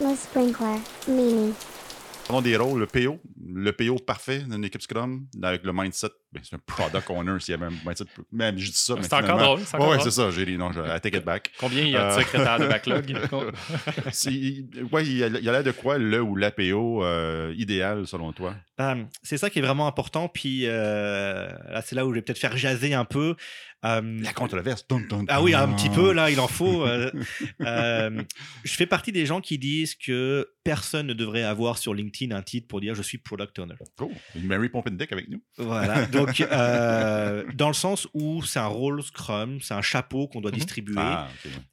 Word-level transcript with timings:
Le 0.00 0.16
sprinkler, 0.16 0.80
Mimi. 1.08 1.52
Parlons 2.26 2.40
des 2.40 2.56
rôles, 2.56 2.80
le 2.80 2.86
PO, 2.86 3.18
le 3.46 3.72
PO 3.72 3.96
parfait 3.96 4.40
d'une 4.40 4.64
équipe 4.64 4.82
Scrum, 4.82 5.26
avec 5.42 5.64
le 5.64 5.72
mindset, 5.72 6.08
ben, 6.32 6.40
c'est 6.42 6.54
un 6.56 6.60
product 6.64 7.08
owner 7.10 7.40
s'il 7.40 7.52
y 7.52 7.54
avait 7.54 7.66
un 7.66 7.76
mindset. 7.86 8.04
Même 8.32 8.58
je 8.58 8.66
dis 8.70 8.76
ça, 8.76 8.94
mais 8.96 9.02
C'est 9.02 9.14
encore 9.14 9.38
drôle. 9.38 9.58
Ouais, 9.60 9.78
drôle. 9.78 10.00
c'est 10.02 10.10
ça, 10.10 10.30
j'ai 10.30 10.44
dit 10.46 10.56
non, 10.58 10.72
je, 10.72 10.80
I 10.80 11.00
take 11.00 11.16
it 11.18 11.24
back. 11.24 11.50
Combien 11.58 11.82
il 11.82 11.90
y 11.90 11.96
a 11.96 12.08
de 12.08 12.12
Euh, 12.12 12.18
secrétaires 12.20 12.58
de 12.58 12.66
backlog? 12.66 13.14
Ouais, 14.92 15.06
il 15.06 15.16
y 15.16 15.24
a 15.24 15.28
il 15.28 15.44
y 15.44 15.48
a 15.48 15.52
l'air 15.52 15.64
de 15.64 15.70
quoi 15.72 15.98
le 15.98 16.20
ou 16.20 16.36
l'APO 16.36 17.04
euh, 17.04 17.54
idéal 17.56 18.06
selon 18.06 18.32
toi? 18.32 18.54
Euh, 18.80 19.04
c'est 19.22 19.36
ça 19.38 19.50
qui 19.50 19.58
est 19.58 19.62
vraiment 19.62 19.86
important. 19.86 20.28
Puis 20.28 20.62
euh, 20.66 21.48
là, 21.70 21.82
c'est 21.82 21.94
là 21.94 22.06
où 22.06 22.10
je 22.10 22.16
vais 22.16 22.22
peut-être 22.22 22.38
faire 22.38 22.56
jaser 22.56 22.94
un 22.94 23.04
peu. 23.04 23.34
La 23.82 24.32
controverse. 24.34 24.86
Dun, 24.88 25.00
dun, 25.08 25.24
Ah 25.28 25.42
oui, 25.42 25.54
un 25.54 25.66
dun. 25.66 25.74
petit 25.74 25.88
peu, 25.88 26.12
là, 26.12 26.30
il 26.30 26.38
en 26.40 26.48
faut. 26.48 26.84
euh, 26.86 27.10
je 28.64 28.72
fais 28.74 28.86
partie 28.86 29.12
des 29.12 29.24
gens 29.26 29.40
qui 29.40 29.58
disent 29.58 29.94
que 29.94 30.48
personne 30.64 31.06
ne 31.06 31.14
devrait 31.14 31.42
avoir 31.44 31.78
sur 31.78 31.94
LinkedIn 31.94 32.34
un 32.36 32.42
titre 32.42 32.68
pour 32.68 32.80
dire 32.80 32.94
je 32.94 33.02
suis 33.02 33.16
product 33.40 33.58
owner. 33.58 33.74
Cool. 33.96 34.10
Une 34.34 34.46
Mary 34.46 34.70
avec 35.10 35.28
nous. 35.28 35.42
Voilà. 35.56 36.06
Donc, 36.06 36.40
euh, 36.40 37.44
dans 37.54 37.68
le 37.68 37.74
sens 37.74 38.06
où 38.14 38.42
c'est 38.42 38.58
un 38.58 38.66
rôle 38.66 39.02
Scrum, 39.02 39.60
c'est 39.60 39.74
un 39.74 39.82
chapeau 39.82 40.28
qu'on 40.28 40.40
doit 40.40 40.50
Mhm. 40.50 40.56
distribuer. 40.56 40.94
Ah. 40.98 41.28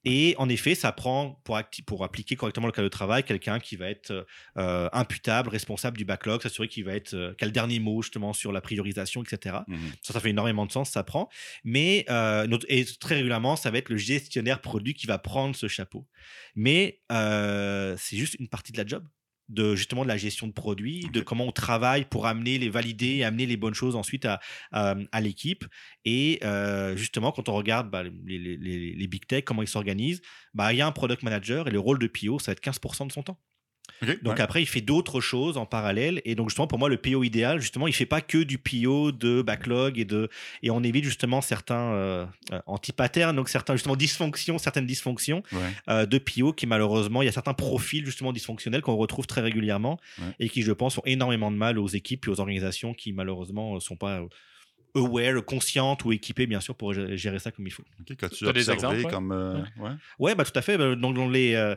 Et 0.06 0.36
en 0.38 0.50
effet, 0.50 0.76
ça 0.76 0.92
prend, 0.92 1.42
pour, 1.44 1.58
appliquer 2.04 2.36
correctement 2.36 2.68
le 2.68 2.72
cas 2.74 2.82
de 2.82 2.88
travail, 2.88 3.24
quelqu'un 3.24 3.60
qui 3.60 3.76
va 3.76 3.90
être 3.90 4.26
euh, 4.58 4.90
imputable, 4.94 5.50
responsable 5.50 5.98
du 5.98 6.06
backlog, 6.06 6.42
s'assurer 6.42 6.68
qu'il 6.68 6.86
va 6.86 6.94
être, 6.94 7.14
euh, 7.14 7.34
le 7.42 7.52
dernier 7.52 7.80
mot 7.80 8.02
justement 8.02 8.34
sur 8.34 8.52
la 8.52 8.62
priorisation, 8.62 9.24
etc. 9.24 9.58
Mhm. 9.68 9.78
Ça, 10.02 10.14
ça 10.14 10.20
fait 10.20 10.30
énormément 10.30 10.66
de 10.66 10.72
sens, 10.72 10.90
ça 10.92 11.04
prend. 11.04 11.30
Mais, 11.64 12.06
euh, 12.10 12.46
notre- 12.48 12.66
et 12.70 12.86
très 13.00 13.16
régulièrement, 13.16 13.56
ça 13.56 13.72
va 13.72 13.78
être 13.78 13.90
le 13.90 13.98
gestionnaire 13.98 14.62
produit 14.62 14.94
qui 14.94 15.08
va 15.08 15.18
prendre 15.18 15.56
ce 15.56 15.68
chapeau. 15.68 16.08
Mais 16.56 17.02
c'est 17.10 18.18
juste 18.18 18.36
une 18.40 18.48
partie 18.48 18.72
de 18.72 18.78
la 18.78 18.86
job 18.86 19.06
de 19.50 19.76
justement 19.76 20.04
de 20.04 20.08
la 20.08 20.18
gestion 20.18 20.48
de 20.48 20.52
produits, 20.54 21.08
de 21.14 21.22
comment 21.22 21.46
on 21.46 21.52
travaille 21.52 22.06
pour 22.06 22.26
amener 22.28 22.58
les 22.58 22.70
valider 22.70 23.16
et 23.18 23.24
amener 23.24 23.46
les 23.46 23.58
bonnes 23.58 23.74
choses 23.74 23.96
ensuite 23.96 24.26
à, 24.26 24.40
à, 24.72 24.96
à 25.12 25.22
l'équipe. 25.22 25.66
Et 26.06 26.40
euh, 26.44 26.96
justement, 26.98 27.32
quand 27.32 27.50
on 27.50 27.54
regarde 27.54 27.90
bah, 27.90 28.04
les, 28.04 28.12
les- 28.40 28.58
les- 28.58 28.94
les 28.94 29.08
big 29.08 29.26
tech, 29.26 29.44
comment 29.46 29.62
ils 29.62 29.68
s'organisent, 29.68 30.22
bah, 30.54 30.74
il 30.74 30.78
y 30.78 30.82
a 30.82 30.88
un 30.88 30.92
product 30.92 31.24
manager 31.24 31.68
et 31.68 31.72
le 31.72 31.80
rôle 31.80 32.00
de 32.00 32.08
PO, 32.08 32.40
ça 32.40 32.52
va 32.52 32.54
être 32.54 32.62
15% 32.62 33.08
de 33.08 33.12
son 33.12 33.24
temps. 33.24 33.40
Donc 34.22 34.36
ouais. 34.36 34.42
après, 34.42 34.62
il 34.62 34.66
fait 34.68 34.82
d'autres 34.82 35.22
choses 35.22 35.58
en 35.58 35.66
parallèle. 35.66 36.22
Et 36.26 36.36
donc 36.36 36.50
justement, 36.50 36.68
pour 36.68 36.78
moi, 36.80 36.88
le 36.90 36.98
PO 36.98 37.24
idéal, 37.24 37.60
justement, 37.60 37.88
il 37.88 37.94
fait 37.94 38.06
pas 38.06 38.22
que 38.22 38.38
du 38.40 38.58
PO 38.58 39.12
de 39.12 39.42
backlog 39.42 39.98
et 40.00 40.06
de 40.06 40.30
et 40.64 40.70
on 40.72 40.84
évite 40.84 41.04
justement 41.04 41.42
certains 41.42 41.94
euh, 41.94 42.26
euh, 42.54 42.60
anti-patterns, 42.68 43.36
donc 43.36 43.50
certains 43.50 43.74
justement 43.76 43.96
dysfonctions, 43.96 44.58
certaines 44.58 44.86
dysfonctions 44.86 45.42
Ouais. 45.52 45.60
euh, 45.90 46.06
de 46.06 46.18
PO 46.18 46.54
qui 46.54 46.68
malheureusement, 46.68 47.22
il 47.22 47.26
y 47.26 47.30
a 47.30 47.32
certains 47.32 47.54
profils 47.54 48.06
justement 48.06 48.32
dysfonctionnels 48.34 48.82
qu'on 48.82 48.96
retrouve 48.96 49.26
très 49.28 49.42
régulièrement 49.42 50.00
Ouais. 50.20 50.26
et 50.40 50.50
qui, 50.50 50.62
je 50.62 50.72
pense, 50.72 50.96
font 50.96 51.02
énormément 51.06 51.52
de 51.52 51.58
mal 51.58 51.80
aux 51.80 51.88
équipes 51.88 52.28
et 52.28 52.30
aux 52.30 52.40
organisations 52.40 52.94
qui 52.94 53.14
malheureusement 53.14 53.80
sont 53.80 53.96
pas 53.96 54.20
euh, 54.22 54.28
aware, 54.96 55.44
conscientes 55.46 56.06
ou 56.06 56.12
équipées 56.12 56.48
bien 56.48 56.60
sûr 56.60 56.76
pour 56.76 56.94
gé- 56.94 57.16
gérer 57.16 57.40
ça 57.40 57.52
comme 57.52 57.68
il 57.68 57.72
faut. 57.72 57.84
Ok, 58.00 58.16
qu'as-tu 58.18 58.46
T'as 58.46 58.54
des 58.54 58.70
exemples, 58.72 58.98
ouais? 59.06 59.12
comme. 59.12 59.32
euh, 59.32 59.62
ouais. 59.78 59.92
Ouais, 60.20 60.36
bah 60.36 60.44
tout 60.44 60.58
à 60.58 60.62
fait. 60.62 60.78
Bah, 60.78 60.96
Donc 60.96 61.16
dans 61.16 61.30
les 61.30 61.54
euh, 61.56 61.76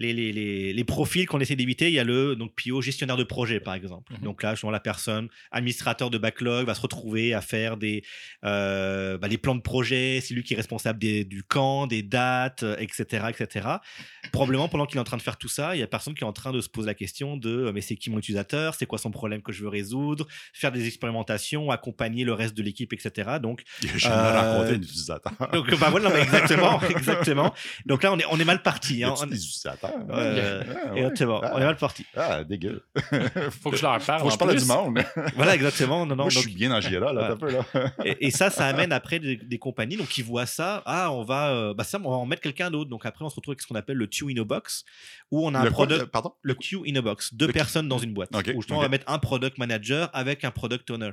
les, 0.00 0.14
les, 0.14 0.32
les, 0.32 0.72
les 0.72 0.84
profils 0.84 1.26
qu'on 1.26 1.40
essaie 1.40 1.56
d'éviter, 1.56 1.88
il 1.88 1.92
y 1.92 1.98
a 1.98 2.04
le 2.04 2.34
donc 2.34 2.52
PO 2.54 2.80
gestionnaire 2.80 3.18
de 3.18 3.22
projet 3.22 3.60
par 3.60 3.74
exemple. 3.74 4.14
Mhm. 4.14 4.20
Donc 4.20 4.42
là, 4.42 4.52
justement, 4.54 4.72
la 4.72 4.80
personne 4.80 5.28
administrateur 5.52 6.08
de 6.08 6.16
backlog 6.16 6.66
va 6.66 6.74
se 6.74 6.80
retrouver 6.80 7.34
à 7.34 7.42
faire 7.42 7.76
des 7.76 8.02
euh, 8.44 9.18
bah, 9.18 9.28
les 9.28 9.36
plans 9.36 9.54
de 9.54 9.60
projet. 9.60 10.20
C'est 10.22 10.32
lui 10.32 10.42
qui 10.42 10.54
est 10.54 10.56
responsable 10.56 10.98
des, 10.98 11.24
du 11.24 11.42
camp, 11.42 11.86
des 11.86 12.02
dates, 12.02 12.62
euh, 12.62 12.76
etc., 12.78 13.26
etc. 13.28 13.68
Probablement 14.32 14.70
pendant 14.70 14.86
qu'il 14.86 14.96
est 14.96 15.00
en 15.00 15.04
train 15.04 15.18
de 15.18 15.22
faire 15.22 15.36
tout 15.36 15.48
ça, 15.48 15.76
il 15.76 15.80
y 15.80 15.82
a 15.82 15.86
personne 15.86 16.14
qui 16.14 16.24
est 16.24 16.26
en 16.26 16.32
train 16.32 16.52
de 16.52 16.62
se 16.62 16.70
poser 16.70 16.86
la 16.86 16.94
question 16.94 17.36
de 17.36 17.50
euh, 17.50 17.72
mais 17.72 17.82
c'est 17.82 17.96
qui 17.96 18.08
mon 18.08 18.18
utilisateur, 18.18 18.74
c'est 18.74 18.86
quoi 18.86 18.98
son 18.98 19.10
problème 19.10 19.42
que 19.42 19.52
je 19.52 19.62
veux 19.62 19.68
résoudre, 19.68 20.26
faire 20.54 20.72
des 20.72 20.86
expérimentations, 20.86 21.70
accompagner 21.70 22.24
le 22.24 22.32
reste 22.32 22.56
de 22.56 22.62
l'équipe, 22.62 22.94
etc. 22.94 23.32
Donc 23.42 23.64
jamais 23.96 24.14
Euh, 25.42 25.50
donc 25.52 25.78
bah 25.78 25.88
voilà, 25.90 26.08
non, 26.08 26.16
exactement, 26.16 26.80
exactement. 26.88 27.54
Donc 27.84 28.02
là 28.02 28.14
on 28.14 28.18
est 28.18 28.24
on 28.30 28.40
est 28.40 28.46
mal 28.46 28.62
parti. 28.62 29.04
Hein. 29.04 29.14
On-? 29.20 29.89
Euh, 30.10 30.62
Ah, 30.64 30.92
ouais. 30.92 30.98
Exactement, 31.00 31.40
on 31.52 31.58
est 31.58 31.64
mal 31.64 31.76
parti. 31.76 32.04
Ah, 32.16 32.44
dégueu. 32.44 32.84
Faut 33.62 33.70
que 33.70 33.76
je 33.76 33.82
leur 33.82 33.98
parle. 34.00 34.20
Faut 34.20 34.26
que 34.26 34.30
je 34.30 34.34
en 34.34 34.38
parle 34.38 34.50
plus. 34.52 34.62
du 34.62 34.68
monde. 34.68 35.00
Voilà, 35.36 35.54
exactement. 35.54 36.06
Non, 36.06 36.16
non, 36.16 36.24
Moi, 36.24 36.30
je 36.30 36.36
donc- 36.36 36.44
suis 36.44 36.54
bien 36.54 36.70
dans 36.70 36.80
Jira, 36.80 37.12
là, 37.12 37.36
peu, 37.36 37.50
là. 37.50 37.64
et, 38.04 38.26
et 38.26 38.30
ça, 38.30 38.50
ça 38.50 38.66
amène 38.66 38.92
après 38.92 39.18
des, 39.18 39.36
des 39.36 39.58
compagnies 39.58 39.96
donc 39.96 40.08
qui 40.08 40.22
voient 40.22 40.46
ça. 40.46 40.82
Ah, 40.86 41.12
on 41.12 41.22
va, 41.24 41.50
euh, 41.50 41.74
bah 41.74 41.84
ça, 41.84 41.98
on 42.02 42.10
va 42.10 42.16
en 42.16 42.26
mettre 42.26 42.42
quelqu'un 42.42 42.70
d'autre. 42.70 42.90
Donc 42.90 43.06
après, 43.06 43.24
on 43.24 43.30
se 43.30 43.36
retrouve 43.36 43.52
avec 43.52 43.62
ce 43.62 43.66
qu'on 43.66 43.74
appelle 43.74 43.96
le 43.96 44.06
queue 44.06 44.26
in 44.30 44.40
a 44.40 44.44
box, 44.44 44.84
où 45.30 45.46
on 45.46 45.54
a 45.54 45.58
un 45.60 45.64
Le 45.64 45.70
quoi, 45.70 45.86
product. 45.86 46.00
le- 46.00 46.06
Pardon? 46.06 46.32
Le 46.42 46.54
queue 46.54 46.80
in 46.86 46.96
a 46.96 47.02
box, 47.02 47.34
deux 47.34 47.46
Le- 47.46 47.52
personnes 47.52 47.88
dans 47.88 47.98
une 47.98 48.12
boîte. 48.14 48.30
Où 48.34 48.60
justement, 48.60 48.78
on 48.78 48.82
va 48.82 48.88
mettre 48.88 49.10
un 49.10 49.18
product 49.18 49.58
manager 49.58 50.08
avec 50.12 50.44
un 50.44 50.50
product 50.50 50.90
owner. 50.90 51.10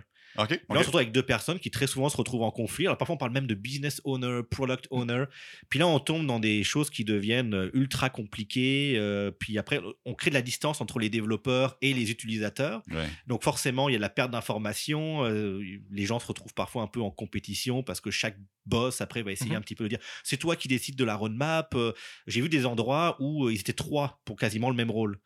Là, 0.59 0.65
on 0.69 0.73
se 0.75 0.79
retrouve 0.87 0.99
avec 1.01 1.11
deux 1.11 1.23
personnes 1.23 1.59
qui 1.59 1.71
très 1.71 1.87
souvent 1.87 2.09
se 2.09 2.17
retrouvent 2.17 2.43
en 2.43 2.51
conflit. 2.51 2.85
Alors 2.85 2.97
parfois, 2.97 3.15
on 3.15 3.17
parle 3.17 3.31
même 3.31 3.47
de 3.47 3.55
business 3.55 4.01
owner, 4.03 4.41
product 4.49 4.87
owner. 4.91 5.25
Puis 5.69 5.79
là, 5.79 5.87
on 5.87 5.99
tombe 5.99 6.25
dans 6.27 6.39
des 6.39 6.63
choses 6.63 6.89
qui 6.89 7.03
deviennent 7.05 7.53
euh, 7.55 7.69
ultra 7.73 8.09
compliquées. 8.09 8.93
euh, 8.97 9.31
puis 9.31 9.57
après, 9.57 9.79
on 10.05 10.13
crée 10.13 10.29
de 10.29 10.35
la 10.35 10.41
distance 10.41 10.79
entre 10.81 10.99
les 10.99 11.09
développeurs 11.09 11.77
et 11.81 11.93
les 11.93 12.11
utilisateurs. 12.11 12.83
Ouais. 12.91 13.07
Donc 13.27 13.43
forcément, 13.43 13.89
il 13.89 13.93
y 13.93 13.95
a 13.95 13.97
de 13.99 14.01
la 14.01 14.09
perte 14.09 14.31
d'informations. 14.31 15.25
euh, 15.25 15.61
les 15.91 16.05
gens 16.05 16.19
se 16.19 16.27
retrouvent 16.27 16.53
parfois 16.53 16.83
un 16.83 16.87
peu 16.87 17.01
en 17.01 17.09
compétition 17.11 17.81
parce 17.83 18.01
que 18.01 18.11
chaque 18.11 18.37
boss 18.65 18.99
après 18.99 19.21
va 19.23 19.31
essayer 19.31 19.51
Mhm. 19.51 19.57
un 19.57 19.61
petit 19.61 19.75
peu 19.75 19.85
de 19.85 19.89
dire 19.89 19.99
c'est 20.23 20.35
toi 20.35 20.57
qui 20.57 20.67
décides 20.67 20.97
de 20.97 21.03
la 21.05 21.15
roadmap. 21.15 21.73
Euh, 21.75 21.93
J'ai 22.27 22.41
vu 22.41 22.49
des 22.49 22.65
endroits 22.65 23.15
où 23.21 23.49
ils 23.49 23.59
étaient 23.59 23.71
trois 23.73 24.19
pour 24.25 24.35
quasiment 24.35 24.69
le 24.69 24.75
même 24.75 24.91
rôle. 24.91 25.19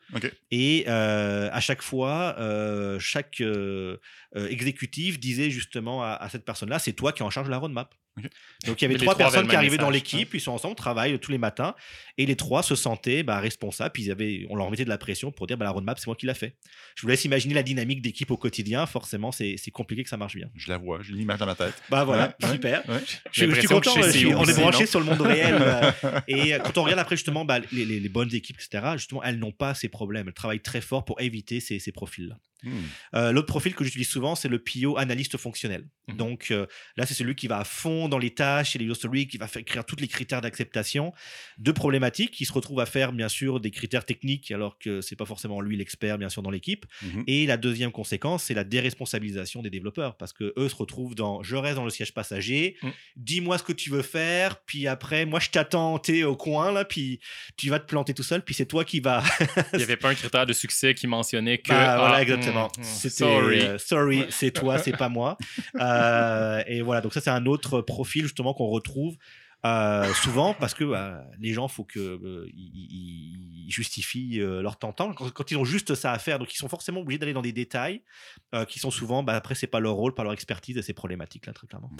Et 0.51 0.88
à 0.88 1.59
chaque 1.59 1.81
fois, 1.81 2.35
chaque 3.00 3.41
euh, 3.41 3.97
disait 5.19 5.50
justement 5.50 6.03
à, 6.03 6.09
à 6.09 6.29
cette 6.29 6.46
personne-là 6.46 6.79
c'est 6.79 6.94
toi 6.94 7.12
qui 7.13 7.22
es 7.22 7.25
en 7.25 7.29
charge 7.29 7.47
de 7.47 7.52
la 7.52 7.57
roadmap. 7.57 7.94
Donc 8.68 8.82
il 8.82 8.86
y 8.86 8.86
avait 8.86 8.98
trois 8.98 9.16
personnes 9.16 9.48
qui 9.48 9.56
arrivaient 9.56 9.78
dans 9.78 9.90
l'équipe, 9.90 10.34
ils 10.34 10.42
sont 10.42 10.52
ensemble, 10.52 10.76
travaillent 10.76 11.18
tous 11.20 11.32
les 11.32 11.38
matins, 11.38 11.76
et 12.18 12.26
les 12.26 12.36
trois 12.36 12.62
se 12.62 12.76
sentaient 12.76 13.24
bah, 13.24 13.40
responsables. 13.40 13.92
Puis 13.94 14.04
ils 14.04 14.12
avaient, 14.12 14.46
on 14.50 14.56
leur 14.56 14.70
mettait 14.70 14.84
de 14.84 14.90
la 14.90 14.98
pression 14.98 15.32
pour 15.32 15.48
dire 15.48 15.58
bah, 15.58 15.66
la 15.66 15.72
roadmap, 15.72 15.98
c'est 15.98 16.08
moi 16.08 16.16
qui 16.16 16.26
l'a 16.26 16.34
fait. 16.34 16.58
Je 16.96 17.04
vous 17.04 17.08
laisse 17.08 17.24
imaginer 17.26 17.54
la 17.54 17.64
dynamique 17.64 18.02
d'équipe 18.02 18.30
au 18.32 18.38
quotidien. 18.38 18.86
Forcément, 18.86 19.32
c'est 19.32 19.56
compliqué 19.72 20.04
que 20.04 20.10
ça 20.10 20.18
marche 20.18 20.36
bien. 20.36 20.50
Je 20.56 20.70
la 20.70 20.78
vois, 20.78 21.00
j'ai 21.02 21.14
l'image 21.14 21.40
dans 21.40 21.46
ma 21.46 21.56
tête. 21.56 21.82
Bah 21.90 22.04
voilà, 22.04 22.36
Ouais, 22.44 22.50
super. 22.52 22.84
ouais. 22.90 23.00
Je, 23.32 23.46
suis- 23.46 23.62
je 23.62 23.68
content. 23.68 23.94
je 24.02 24.10
suis- 24.10 24.34
on 24.34 24.44
est 24.46 24.54
branché 24.60 24.86
sur 24.86 25.00
le 25.00 25.06
monde 25.06 25.22
réel. 25.22 25.56
euh, 25.62 25.92
et 26.28 26.54
euh, 26.54 26.60
quand 26.60 26.78
on 26.78 26.84
regarde 26.84 27.00
après 27.00 27.16
justement 27.16 27.46
bah, 27.46 27.60
les, 27.72 27.86
les- 27.86 28.00
les 28.00 28.10
bonnes 28.10 28.34
équipes, 28.36 28.58
etc. 28.58 28.94
Justement, 28.98 29.24
elles 29.24 29.40
n'ont 29.40 29.52
pas 29.54 29.74
ces 29.74 29.88
problèmes. 29.90 30.28
Elles 30.28 30.34
travaillent 30.34 30.60
très 30.62 30.82
fort 30.82 31.06
pour 31.06 31.22
éviter 31.22 31.60
ces, 31.60 31.80
ces 31.80 31.92
profils-là. 31.92 32.36
Hmm. 32.64 32.72
Euh, 33.16 33.32
L'autre 33.32 33.48
profil 33.48 33.74
que 33.74 33.84
j'utilise 33.84 34.08
souvent, 34.10 34.36
c'est 34.36 34.48
le 34.48 34.60
PO 34.60 34.96
analyste 34.98 35.36
fonctionnel. 35.38 35.88
Mhm. 36.10 36.18
Donc 36.18 36.52
euh, 36.52 36.68
là, 36.96 37.08
c'est 37.08 37.16
celui 37.16 37.34
qui 37.36 37.48
va 37.48 37.58
à 37.60 37.64
fond 37.64 38.00
dans 38.09 38.17
les 38.17 38.31
tâches 38.31 38.75
et 38.75 38.79
les 38.79 38.94
stories, 38.94 39.28
qui 39.28 39.38
va 39.38 39.47
faire 39.47 39.62
écrire 39.62 39.85
tous 39.85 39.95
les 39.97 40.07
critères 40.07 40.41
d'acceptation. 40.41 41.13
Deux 41.57 41.73
problématiques, 41.73 42.31
qui 42.31 42.45
se 42.45 42.53
retrouvent 42.53 42.79
à 42.79 42.85
faire 42.85 43.13
bien 43.13 43.29
sûr 43.29 43.59
des 43.59 43.72
critères 43.72 44.06
techniques, 44.06 44.51
alors 44.51 44.78
que 44.79 45.01
c'est 45.01 45.16
pas 45.16 45.25
forcément 45.25 45.62
lui 45.62 45.78
l'expert 45.78 46.17
bien 46.17 46.29
sûr 46.29 46.41
dans 46.41 46.50
l'équipe. 46.51 46.85
Mhm. 47.01 47.23
Et 47.28 47.45
la 47.45 47.57
deuxième 47.57 47.91
conséquence, 47.91 48.44
c'est 48.44 48.53
la 48.53 48.63
déresponsabilisation 48.63 49.62
des 49.62 49.69
développeurs, 49.69 50.16
parce 50.17 50.34
que 50.34 50.53
eux 50.57 50.69
se 50.69 50.75
retrouvent 50.75 51.16
dans 51.16 51.44
je 51.44 51.56
reste 51.56 51.75
dans 51.75 51.85
le 51.85 51.89
siège 51.91 52.13
passager, 52.13 52.78
Mm. 52.81 52.89
dis-moi 53.16 53.57
ce 53.57 53.63
que 53.63 53.73
tu 53.73 53.89
veux 53.89 54.01
faire, 54.01 54.57
puis 54.66 54.88
après 54.88 55.25
moi 55.25 55.39
je 55.39 55.50
t'attends, 55.50 55.97
t'es 56.00 56.23
au 56.23 56.35
coin 56.35 56.72
là, 56.72 56.85
puis 56.85 57.19
tu 57.57 57.69
vas 57.69 57.79
te 57.79 57.85
planter 57.85 58.13
tout 58.13 58.23
seul, 58.23 58.44
puis 58.44 58.53
c'est 58.56 58.66
toi 58.66 58.83
qui 58.85 59.00
va 59.00 59.23
Il 59.73 59.78
n'y 59.78 59.83
avait 59.83 59.97
pas 59.97 60.09
un 60.09 60.16
critère 60.16 60.45
de 60.45 60.53
succès 60.53 60.94
qui 60.94 61.07
mentionnait 61.07 61.57
que. 61.59 61.69
bah, 61.69 61.94
ah, 61.94 61.97
voilà, 62.00 62.22
exactement. 62.22 62.69
hmm, 62.78 62.81
hmm, 62.81 62.83
C'était 62.83 63.16
Sorry. 63.16 63.62
euh, 63.62 63.78
sorry, 63.78 64.25
c'est 64.29 64.51
toi, 64.51 64.78
c'est 64.78 64.95
pas 64.97 65.09
moi. 65.09 65.38
Euh, 65.79 66.62
et 66.68 66.81
voilà, 66.81 67.01
donc 67.01 67.13
ça 67.13 67.22
c'est 67.22 67.29
un 67.29 67.45
autre 67.45 67.81
profil 67.91 68.24
justement 68.24 68.53
qu'on 68.53 68.68
retrouve 68.68 69.18
euh, 69.63 70.12
souvent 70.16 70.56
parce 70.56 70.74
que 70.74 70.84
bah, 70.84 71.24
les 71.40 71.53
gens, 71.53 71.68
faut 71.68 71.84
que 71.84 72.00
euh, 72.00 72.50
ils, 72.56 73.68
justifient 73.69 74.41
euh, 74.41 74.62
leur 74.62 74.78
temps 74.78 74.91
quand, 74.91 75.51
ils 75.51 75.57
ont 75.57 75.63
juste 75.63 75.94
ça 75.95 76.12
à 76.12 76.19
faire. 76.19 76.39
Donc 76.39 76.54
ils 76.54 76.57
sont 76.57 76.68
forcément 76.68 77.01
obligés 77.01 77.19
d'aller 77.19 77.33
dans 77.33 77.42
des 77.42 77.54
détails 77.54 78.01
qui 78.68 78.80
sont 78.80 78.92
souvent, 78.92 79.24
bah, 79.24 79.36
après 79.36 79.56
c'est 79.56 79.68
pas 79.68 79.80
leur 79.80 79.94
rôle, 79.94 80.13
pas 80.13 80.24
leur 80.24 80.33
expertise 80.33 80.77
et 80.77 80.81
c'est 80.81 80.94
problématique 80.94 81.45
là 81.45 81.54
très 81.54 81.68
clairement. 81.68 81.92